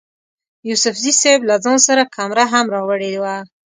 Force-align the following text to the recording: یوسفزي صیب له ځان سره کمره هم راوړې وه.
یوسفزي 0.69 1.11
صیب 1.21 1.39
له 1.49 1.55
ځان 1.63 1.77
سره 1.87 2.03
کمره 2.15 2.45
هم 2.53 2.65
راوړې 2.75 3.11
وه. 3.23 3.35